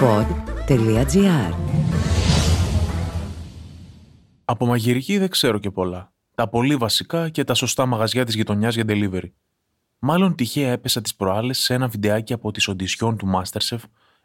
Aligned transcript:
pod.gr 0.00 1.54
Από 4.44 4.66
μαγειρική 4.66 5.18
δεν 5.18 5.28
ξέρω 5.28 5.58
και 5.58 5.70
πολλά. 5.70 6.12
Τα 6.34 6.48
πολύ 6.48 6.76
βασικά 6.76 7.28
και 7.28 7.44
τα 7.44 7.54
σωστά 7.54 7.86
μαγαζιά 7.86 8.24
της 8.24 8.34
γειτονιάς 8.34 8.74
για 8.74 8.84
delivery. 8.88 9.30
Μάλλον 9.98 10.34
τυχαία 10.34 10.70
έπεσα 10.70 11.00
τις 11.00 11.14
προάλλες 11.14 11.58
σε 11.58 11.74
ένα 11.74 11.88
βιντεάκι 11.88 12.32
από 12.32 12.50
τις 12.50 12.68
οντισιόν 12.68 13.16
του 13.16 13.30
Masterchef, 13.34 13.78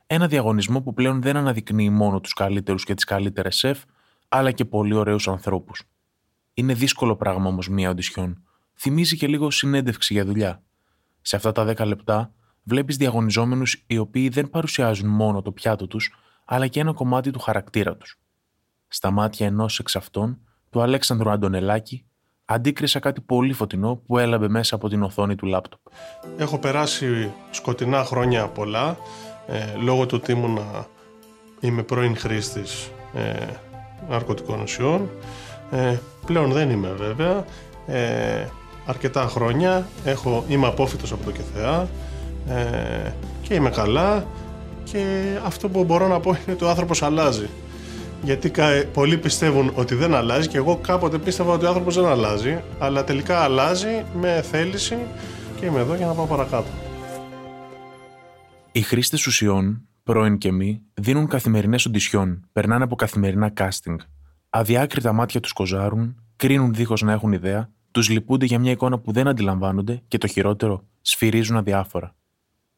ένα 0.08 0.28
διαγωνισμό 0.28 0.82
που 0.82 0.94
πλέον 0.94 1.22
δεν 1.22 1.38
αναδεικνύει 1.38 1.90
μόνο 1.90 2.20
τους 2.20 2.34
καλύτερους 2.34 2.84
και 2.84 2.94
τις 2.94 3.04
καλύτερες 3.04 3.56
σεφ, 3.56 3.82
αλλά 4.28 4.52
και 4.52 4.66
πολύ 4.66 4.94
ωραίους 4.94 5.28
ανθρώπους. 5.28 5.84
Είναι 6.54 6.74
δύσκολο 6.74 7.16
πράγμα 7.16 7.48
όμως 7.48 7.70
μία 7.70 7.90
οντισιόν. 7.90 8.44
Θυμίζει 8.74 9.18
και 9.18 9.28
λίγο 9.28 9.52
συνέντευξη 9.52 10.14
για 10.14 10.26
δουλειά. 10.26 10.64
Σε 11.22 11.36
αυτά 11.36 11.52
τα 11.52 11.66
10 11.66 11.86
λεπτά 11.86 12.34
βλέπεις 12.64 12.98
διαγωνιζόμενους 12.98 13.84
οι 13.88 13.98
οποίοι 13.98 14.30
δεν 14.30 14.50
παρουσιάζουν 14.50 15.10
μόνο 15.10 15.42
το 15.42 15.52
πιάτο 15.52 15.88
τους, 15.88 16.14
αλλά 16.46 16.68
και 16.68 16.80
ένα 16.80 16.94
κομμάτι 16.94 17.32
του 17.32 17.40
χαρακτήρα 17.40 17.96
τους. 17.98 18.20
Στα 18.88 19.12
μάτια 19.12 19.46
ενός 19.46 19.80
εξ 19.80 19.96
αυτών, 19.96 20.40
του 20.70 20.82
Αλέξανδρου 20.82 21.30
Αντωνελάκη, 21.30 22.06
αντίκρισα 22.46 23.00
κάτι 23.00 23.22
πολύ 23.22 23.54
φωτεινό 23.54 23.96
που 23.96 24.18
έλαμπε 24.18 24.48
μέσα 24.48 24.76
από 24.76 24.90
την 24.90 25.04
οθόνη 25.04 25.36
του 25.36 25.46
λάπτοπ. 25.46 25.80
Έχω 26.38 26.58
περάσει 26.58 27.32
σκοτεινά 27.52 28.04
χρόνια 28.04 28.48
πολλά, 28.48 28.98
ε, 29.48 29.76
λόγω 29.76 30.06
του 30.06 30.18
ότι 30.22 30.32
ήμουν 30.32 30.60
είμαι 31.60 31.84
πρώην 31.84 32.18
χρήστης 32.18 32.92
ε, 33.14 33.46
ναρκωτικών 34.10 34.62
ουσιών. 34.62 35.10
Ε, 35.72 35.98
πλέον 36.26 36.52
δεν 36.52 36.70
είμαι 36.70 36.92
βέβαια. 36.92 37.46
Ε, 37.88 38.48
αρκετά 38.86 39.28
χρόνια 39.28 39.88
έχω, 40.04 40.46
είμαι 40.48 40.68
απόφυτος 40.68 41.12
από 41.12 41.24
το 41.24 41.32
ΚΕΘΕΑ 41.32 41.88
ε, 42.48 43.12
και 43.42 43.54
είμαι 43.54 43.70
καλά 43.70 44.26
και 44.84 45.24
αυτό 45.46 45.70
που 45.70 45.84
μπορώ 45.84 46.08
να 46.08 46.20
πω 46.20 46.30
είναι 46.30 46.54
ότι 46.54 46.64
ο 46.64 46.70
άνθρωπος 46.70 47.04
αλλάζει. 47.04 47.50
Γιατί 48.24 48.52
πολλοί 48.94 49.18
πιστεύουν 49.18 49.72
ότι 49.76 49.96
δεν 49.96 50.16
αλλάζει 50.16 50.48
και 50.48 50.58
εγώ 50.58 50.78
κάποτε 50.78 51.18
πίστευα 51.18 51.54
ότι 51.54 51.66
ο 51.66 51.68
άνθρωπος 51.68 51.96
δεν 51.96 52.06
αλλάζει 52.06 52.62
αλλά 52.80 53.04
τελικά 53.04 53.40
αλλάζει 53.40 54.06
με 54.20 54.42
θέληση 54.52 54.98
και 55.60 55.66
είμαι 55.66 55.80
εδώ 55.80 55.96
για 55.96 56.06
να 56.06 56.14
πάω 56.14 56.26
παρακάτω. 56.26 56.68
Οι 58.72 58.82
χρήστες 58.82 59.26
ουσιών, 59.28 59.88
πρώην 60.04 60.38
και 60.38 60.52
μη, 60.52 60.82
δίνουν 60.94 61.28
καθημερινές 61.28 61.86
οντισιόν, 61.86 62.48
περνάνε 62.52 62.84
από 62.84 62.96
καθημερινά 62.96 63.54
casting. 63.58 63.96
Αδιάκριτα 64.50 65.14
μάτια 65.14 65.40
τους 65.40 65.54
κοζάρουν, 65.54 66.16
κρίνουν 66.36 66.74
δίχως 66.74 67.02
να 67.02 67.12
έχουν 67.12 67.32
ιδέα, 67.32 67.70
τους 67.92 68.10
λυπούνται 68.10 68.46
για 68.46 68.60
μια 68.60 68.72
εικόνα 68.72 69.00
που 69.00 69.12
δεν 69.12 69.28
αντιλαμβάνονται 69.28 70.02
και 70.08 70.18
το 70.18 70.28
χειρότερο, 70.28 70.84
σφυρίζουν 71.02 71.58
αδιάφορα. 71.58 72.16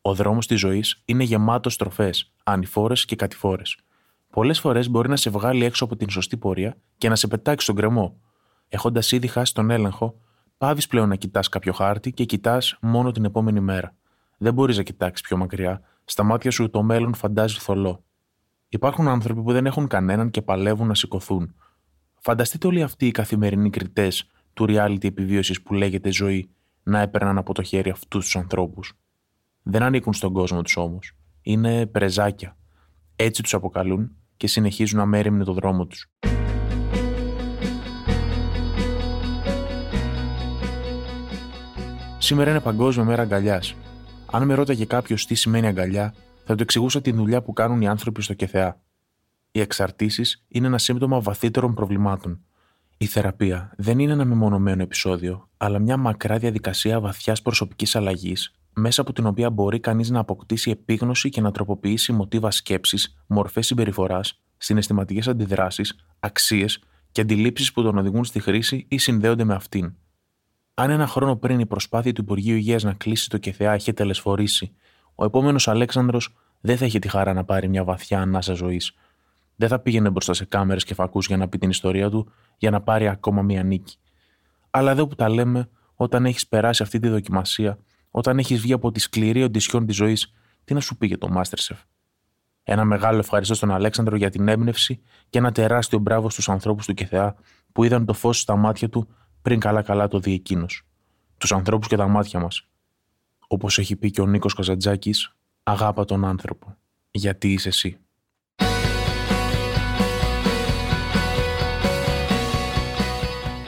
Ο 0.07 0.13
δρόμος 0.13 0.47
της 0.47 0.59
ζωής 0.59 1.01
είναι 1.05 1.23
γεμάτος 1.23 1.73
στροφές, 1.73 2.31
ανηφόρες 2.43 3.05
και 3.05 3.15
κατηφόρες. 3.15 3.77
Πολλές 4.29 4.59
φορές 4.59 4.89
μπορεί 4.89 5.09
να 5.09 5.15
σε 5.15 5.29
βγάλει 5.29 5.63
έξω 5.63 5.83
από 5.83 5.95
την 5.95 6.09
σωστή 6.09 6.37
πορεία 6.37 6.77
και 6.97 7.09
να 7.09 7.15
σε 7.15 7.27
πετάξει 7.27 7.65
στον 7.65 7.75
κρεμό. 7.75 8.19
Έχοντας 8.67 9.11
ήδη 9.11 9.27
χάσει 9.27 9.53
τον 9.53 9.69
έλεγχο, 9.69 10.19
πάβεις 10.57 10.87
πλέον 10.87 11.09
να 11.09 11.15
κοιτάς 11.15 11.49
κάποιο 11.49 11.73
χάρτη 11.73 12.11
και 12.11 12.23
κοιτάς 12.25 12.77
μόνο 12.81 13.11
την 13.11 13.25
επόμενη 13.25 13.59
μέρα. 13.59 13.95
Δεν 14.37 14.53
μπορείς 14.53 14.77
να 14.77 14.83
κοιτάξεις 14.83 15.27
πιο 15.27 15.37
μακριά, 15.37 15.81
στα 16.05 16.23
μάτια 16.23 16.51
σου 16.51 16.69
το 16.69 16.83
μέλλον 16.83 17.13
φαντάζει 17.13 17.59
θολό. 17.59 18.03
Υπάρχουν 18.69 19.07
άνθρωποι 19.07 19.41
που 19.41 19.51
δεν 19.51 19.65
έχουν 19.65 19.87
κανέναν 19.87 20.29
και 20.29 20.41
παλεύουν 20.41 20.87
να 20.87 20.95
σηκωθούν. 20.95 21.55
Φανταστείτε 22.19 22.67
όλοι 22.67 22.81
αυτοί 22.81 23.07
οι 23.07 23.11
καθημερινοί 23.11 23.69
κριτές 23.69 24.29
του 24.53 24.65
reality 24.69 25.03
επιβίωσης 25.03 25.61
που 25.61 25.73
λέγεται 25.73 26.11
ζωή 26.11 26.49
να 26.83 26.99
έπαιρναν 26.99 27.37
από 27.37 27.53
το 27.53 27.61
χέρι 27.61 27.89
αυτούς 27.89 28.23
τους 28.23 28.35
ανθρώπους. 28.35 28.93
Δεν 29.67 29.83
ανήκουν 29.83 30.13
στον 30.13 30.33
κόσμο 30.33 30.61
τους 30.61 30.77
όμως. 30.77 31.11
Είναι 31.41 31.85
πρεζάκια. 31.85 32.57
Έτσι 33.15 33.41
τους 33.41 33.53
αποκαλούν 33.53 34.11
και 34.37 34.47
συνεχίζουν 34.47 34.99
να 34.99 35.05
μέρημνε 35.05 35.43
το 35.43 35.53
δρόμο 35.53 35.85
τους. 35.85 36.11
Σήμερα 42.17 42.49
είναι 42.49 42.59
Παγκόσμια 42.59 43.05
Μέρα 43.05 43.21
Αγκαλιάς. 43.21 43.75
Αν 44.31 44.45
με 44.45 44.53
ρώταγε 44.53 44.85
κάποιος 44.85 45.25
τι 45.25 45.35
σημαίνει 45.35 45.67
αγκαλιά, 45.67 46.13
θα 46.45 46.55
του 46.55 46.63
εξηγούσα 46.63 47.01
τη 47.01 47.11
δουλειά 47.11 47.41
που 47.41 47.53
κάνουν 47.53 47.81
οι 47.81 47.87
άνθρωποι 47.87 48.21
στο 48.21 48.33
ΚΕΘΕΑ. 48.33 48.81
Οι 49.51 49.59
εξαρτήσεις 49.59 50.45
είναι 50.47 50.67
ένα 50.67 50.77
σύμπτωμα 50.77 51.19
βαθύτερων 51.19 51.73
προβλημάτων. 51.73 52.45
Η 52.97 53.05
θεραπεία 53.05 53.73
δεν 53.77 53.99
είναι 53.99 54.11
ένα 54.11 54.25
μεμονωμένο 54.25 54.81
επεισόδιο, 54.81 55.49
αλλά 55.57 55.79
μια 55.79 55.97
μακρά 55.97 56.37
διαδικασία 56.37 56.99
βαθιάς 56.99 57.41
προσωπικής 57.41 57.95
αλλαγής, 57.95 58.53
μέσα 58.75 59.01
από 59.01 59.13
την 59.13 59.25
οποία 59.25 59.49
μπορεί 59.49 59.79
κανείς 59.79 60.09
να 60.09 60.19
αποκτήσει 60.19 60.71
επίγνωση 60.71 61.29
και 61.29 61.41
να 61.41 61.51
τροποποιήσει 61.51 62.11
μοτίβα 62.11 62.51
σκέψης, 62.51 63.23
μορφές 63.27 63.65
συμπεριφοράς, 63.65 64.41
συναισθηματικές 64.57 65.27
αντιδράσεις, 65.27 65.95
αξίες 66.19 66.83
και 67.11 67.21
αντιλήψεις 67.21 67.71
που 67.71 67.81
τον 67.81 67.97
οδηγούν 67.97 68.23
στη 68.23 68.39
χρήση 68.39 68.85
ή 68.89 68.97
συνδέονται 68.97 69.43
με 69.43 69.53
αυτήν. 69.53 69.93
Αν 70.73 70.89
ένα 70.89 71.07
χρόνο 71.07 71.35
πριν 71.35 71.59
η 71.59 71.65
προσπάθεια 71.65 72.13
του 72.13 72.21
Υπουργείου 72.21 72.55
Υγείας 72.55 72.83
να 72.83 72.93
κλείσει 72.93 73.29
το 73.29 73.37
ΚΕΘΕΑ 73.37 73.75
είχε 73.75 73.93
τελεσφορήσει, 73.93 74.75
ο 75.15 75.25
επόμενος 75.25 75.67
Αλέξανδρος 75.67 76.35
δεν 76.61 76.77
θα 76.77 76.85
είχε 76.85 76.99
τη 76.99 77.07
χαρά 77.07 77.33
να 77.33 77.43
πάρει 77.43 77.67
μια 77.67 77.83
βαθιά 77.83 78.21
ανάσα 78.21 78.53
ζωής. 78.53 78.93
Δεν 79.55 79.69
θα 79.69 79.79
πήγαινε 79.79 80.09
μπροστά 80.09 80.33
σε 80.33 80.45
κάμερες 80.45 80.83
και 80.83 80.93
φακούς 80.93 81.27
για 81.27 81.37
να 81.37 81.47
πει 81.47 81.57
την 81.57 81.69
ιστορία 81.69 82.09
του, 82.09 82.31
για 82.57 82.69
να 82.69 82.81
πάρει 82.81 83.07
ακόμα 83.07 83.41
μια 83.41 83.63
νίκη. 83.63 83.97
Αλλά 84.69 84.91
εδώ 84.91 85.07
που 85.07 85.15
τα 85.15 85.29
λέμε, 85.29 85.69
όταν 85.95 86.25
έχεις 86.25 86.47
περάσει 86.47 86.83
αυτή 86.83 86.99
τη 86.99 87.07
δοκιμασία, 87.07 87.77
όταν 88.17 88.39
έχεις 88.39 88.61
βγει 88.61 88.73
από 88.73 88.91
τη 88.91 88.99
σκληρή 88.99 89.43
οντισιόν 89.43 89.85
της 89.85 89.95
ζωής, 89.95 90.33
τι 90.63 90.73
να 90.73 90.79
σου 90.79 90.97
πήγε 90.97 91.17
το 91.17 91.29
Masterchef; 91.35 91.77
Ένα 92.63 92.85
μεγάλο 92.85 93.19
ευχαριστώ 93.19 93.53
στον 93.53 93.71
Αλέξανδρο 93.71 94.15
για 94.15 94.29
την 94.29 94.47
έμπνευση 94.47 95.01
και 95.29 95.37
ένα 95.37 95.51
τεράστιο 95.51 95.99
μπράβο 95.99 96.29
στους 96.29 96.49
ανθρώπους 96.49 96.85
του 96.85 96.93
ΚΕΘΕΑ 96.93 97.35
που 97.71 97.83
είδαν 97.83 98.05
το 98.05 98.13
φως 98.13 98.39
στα 98.39 98.55
μάτια 98.55 98.89
του 98.89 99.07
πριν 99.41 99.59
καλά-καλά 99.59 100.07
το 100.07 100.19
δει 100.19 100.33
εκείνος. 100.33 100.83
Τους 101.37 101.51
ανθρώπους 101.51 101.87
και 101.87 101.95
τα 101.95 102.07
μάτια 102.07 102.39
μας. 102.39 102.67
Όπως 103.47 103.77
έχει 103.77 103.95
πει 103.95 104.11
και 104.11 104.21
ο 104.21 104.25
Νίκος 104.25 104.53
Καζαντζάκης, 104.53 105.35
αγάπα 105.63 106.05
τον 106.05 106.25
άνθρωπο. 106.25 106.77
Γιατί 107.11 107.51
είσαι 107.51 107.67
εσύ. 107.67 107.97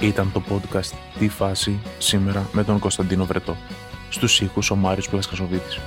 Ήταν 0.01 0.31
το 0.31 0.43
podcast 0.49 0.93
«Τι 1.19 1.27
φάση» 1.27 1.79
σήμερα 1.97 2.49
με 2.53 2.63
τον 2.63 2.79
Κωνσταντίνο 2.79 3.25
Βρετό. 3.25 3.55
Στους 4.09 4.41
ήχους 4.41 4.72
ο 4.72 4.75
Μάριος 4.75 5.09
Πλασκασοβίτης. 5.09 5.79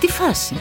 «Τι 0.00 0.06
φάση» 0.06 0.56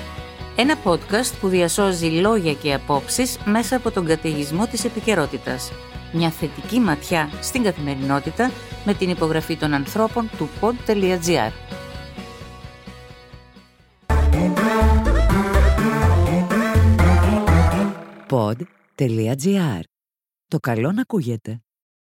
Ένα 0.60 0.76
podcast 0.84 1.34
που 1.40 1.48
διασώζει 1.48 2.08
λόγια 2.08 2.54
και 2.54 2.74
απόψεις 2.74 3.38
μέσα 3.46 3.76
από 3.76 3.92
τον 3.92 4.06
καταιγισμό 4.06 4.68
της 4.68 4.86
επικαιρότητας. 4.86 5.72
Μια 6.14 6.30
θετική 6.30 6.80
ματιά 6.80 7.30
στην 7.42 7.64
καθημερινότητα 7.64 8.52
με 8.86 8.94
την 8.94 9.10
υπογραφή 9.10 9.56
των 9.56 9.74
ανθρώπων 9.74 10.30
του 10.38 10.50
pod.gr. 10.62 11.52
Pod.gr. 18.30 19.82
Το 20.48 20.60
καλό 20.60 20.92
να 20.92 21.02
ακούγεται. 21.02 21.62